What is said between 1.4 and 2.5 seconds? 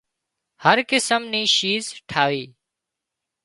شِيز ٺاهِي